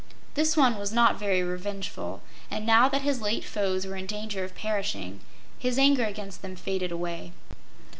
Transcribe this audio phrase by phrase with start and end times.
[0.33, 4.43] This one was not very revengeful, and now that his late foes were in danger
[4.43, 5.19] of perishing,
[5.59, 7.33] his anger against them faded away.